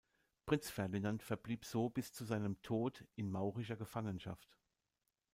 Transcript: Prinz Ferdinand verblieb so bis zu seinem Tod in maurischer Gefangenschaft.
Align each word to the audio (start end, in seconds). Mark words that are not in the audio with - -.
Prinz 0.47 0.71
Ferdinand 0.71 1.21
verblieb 1.21 1.63
so 1.63 1.87
bis 1.87 2.11
zu 2.11 2.25
seinem 2.25 2.59
Tod 2.63 3.05
in 3.17 3.29
maurischer 3.29 3.77
Gefangenschaft. 3.77 4.57